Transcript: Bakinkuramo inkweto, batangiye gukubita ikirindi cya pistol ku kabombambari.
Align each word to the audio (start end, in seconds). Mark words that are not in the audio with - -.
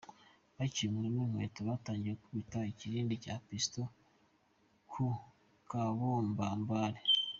Bakinkuramo 0.57 1.19
inkweto, 1.25 1.59
batangiye 1.69 2.13
gukubita 2.19 2.57
ikirindi 2.71 3.15
cya 3.23 3.35
pistol 3.47 3.89
ku 4.91 5.05
kabombambari. 5.69 6.99